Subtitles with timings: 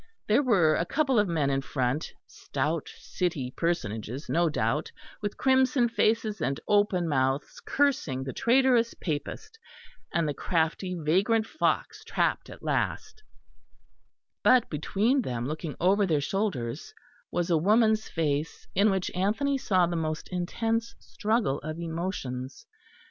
[0.27, 5.87] There were a couple of men in front, stout city personages no doubt, with crimson
[5.89, 9.59] faces and open mouths cursing the traitorous Papist
[10.11, 13.21] and the crafty vagrant fox trapped at last;
[14.43, 16.95] but between them, looking over their shoulders,
[17.31, 22.65] was a woman's face in which Anthony saw the most intense struggle of emotions.